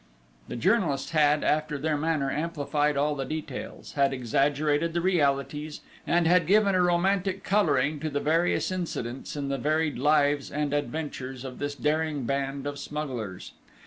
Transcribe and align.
The 0.47 0.55
journalists 0.55 1.11
had, 1.11 1.43
after 1.43 1.77
their 1.77 1.95
manner, 1.95 2.31
amplified 2.31 2.97
all 2.97 3.13
the 3.13 3.23
details, 3.23 3.91
had 3.93 4.13
exaggerated 4.13 4.93
the 4.93 4.99
realities, 5.01 5.81
and 6.07 6.25
had 6.25 6.47
given 6.47 6.73
a 6.73 6.81
romantic 6.81 7.43
colouring 7.43 7.99
to 7.99 8.09
the 8.09 8.19
various 8.19 8.71
incidents 8.71 9.35
in 9.35 9.49
the 9.49 9.59
varied 9.59 9.99
lives 9.99 10.49
and 10.49 10.73
adventures 10.73 11.45
of 11.45 11.59
this 11.59 11.75
daring 11.75 12.23
band 12.25 12.65
of 12.65 12.79
smugglers. 12.79 13.51